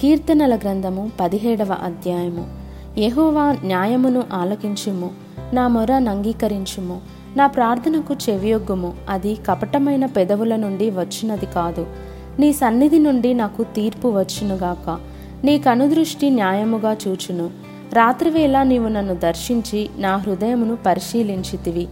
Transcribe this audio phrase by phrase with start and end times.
[0.00, 2.46] కీర్తనల గ్రంథము పదిహేడవ అధ్యాయము.
[2.98, 5.10] యహోవా న్యాయమును ఆలకించుము
[5.52, 7.00] నా మొర నంగీకరించుము
[7.36, 8.92] నా ప్రార్థనకు చెవియొగ్గుము.
[9.08, 11.86] అది కపటమైన పెదవుల నుండి వచ్చినది కాదు.
[12.38, 14.98] నీ సన్నిధి నుండి నాకు తీర్పు వచ్చునుగాక.
[15.44, 17.50] నీ కనుదృష్టి న్యాయముగా చూచును.
[17.92, 21.88] రాత్రివేళ నీవు నన్ను దర్శించి నా హృదయమును పరిశీలించితివి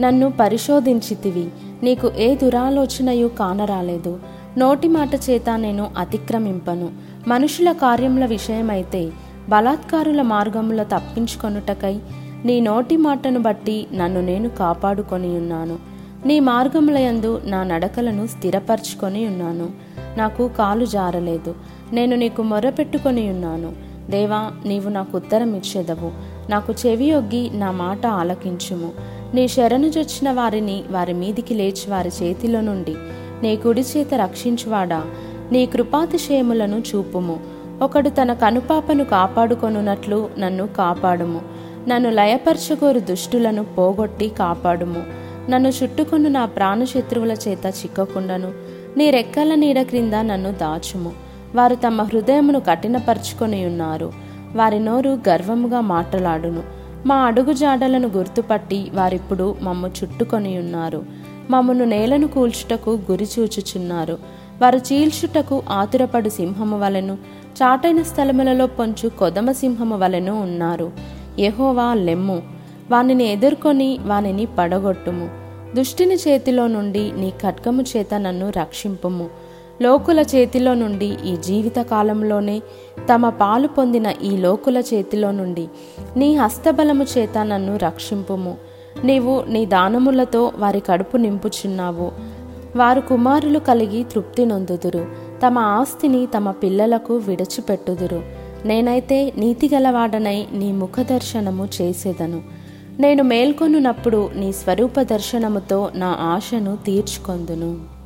[0.00, 1.48] నన్ను పరిశోధించితివి.
[1.82, 4.18] నీకు ఏ దురాలోచనయు కానరాలేదు.
[4.58, 7.07] నోటి మాట చేత నేను అతిక్రమింపను.
[7.26, 9.10] మనుషుల కార్యముల విషయమైతే
[9.48, 11.98] బలాత్కారుల మార్గముల తప్పించుకొనుటకై
[12.44, 15.78] నీ నోటి మాటను బట్టి నన్ను నేను కాపాడుకొని ఉన్నాను.
[16.26, 19.68] నీ మార్గములయందు నా నడకలను స్థిరపరచుకొని ఉన్నాను.
[20.16, 21.54] నాకు కాలు జారలేదు.
[21.92, 23.72] నేను నీకు మొరపెట్టుకొని ఉన్నాను.
[24.10, 26.12] దేవా నీవు నాకు ఉత్తరం ఇచ్చేదవు.
[26.50, 28.92] నాకు చెవి ఒగ్గి నా మాట ఆలకించుము.
[29.34, 32.94] నీ శరణుజొచ్చిన వారిని వారి మీదికి లేచి వారి చేతిలో నుండి
[33.42, 35.04] నీ కుడి చేత రక్షించువాడా?
[35.52, 37.40] నీ కృపాతిశయములను చూపుము.
[37.82, 41.40] ఒకడు తన కనుపాపను కాపాడుకొనున్నట్లు నన్ను కాపాడుము.
[41.88, 45.02] నన్ను లయపరచుకోరు దుష్టులను పోగొట్టి కాపాడుము.
[45.50, 48.52] నన్ను చుట్టుకొను నా ప్రాణశత్రువుల చేత చిక్కకుండాను.
[48.96, 51.12] నీ రెక్కల నీడ క్రింద నన్ను దాచుము.
[51.54, 54.12] వారు తమ హృదయమును కఠినపరుచుకొని ఉన్నారు
[54.54, 56.62] వారి నోరు గర్వముగా మాటలాడును.
[57.06, 61.04] మా అడుగు జాడలను గుర్తుపట్టి వారిప్పుడు మమ్ము చుట్టుకొని ఉన్నారు
[61.50, 64.18] మమ్మను నేలను కూల్చుటకు గురి చూచుచున్నారు.
[64.62, 67.14] వారు చీల్చుటకు ఆతురపడు సింహము వలెను
[67.62, 70.92] చాటైన స్థలములలో పొంచు కొదమ సింహము వలెను ఉన్నారు.
[71.38, 72.42] యెహోవా లెమ్ము
[72.90, 75.30] వానిని ఎదుర్కొని వానిని పడగొట్టుము.
[75.76, 79.30] దుష్టిని చేతిలో నుండి నీ ఖడ్గము చేత నన్ను రక్షింపుము.
[79.82, 82.62] లోకుల చేతిలో నుండి ఈ జీవిత కాలంలోనే
[83.14, 85.68] తమ పాలు పొందిన ఈ లోకుల చేతిలో నుండి
[86.16, 88.56] నీ హస్తబలము చేత నన్ను రక్షింపుము.
[89.04, 92.12] నీవు నీ దానములతో వారి కడుపు నింపుచున్నావు.
[92.76, 95.06] వారు కుమారులు కలిగి తృప్తి నొందుదురు.
[95.46, 98.22] తమ ఆస్తిని తమ పిల్లలకు విడిచిపెట్టుదురు.
[98.64, 102.42] నేనైతే నీతిగలవాడనై నీ ముఖ దర్శనము చేసేదను.
[103.00, 107.97] నేను మేల్కొనున్నప్పుడు నీ స్వరూప దర్శనముతో నా ఆశను తీర్చుకొందును.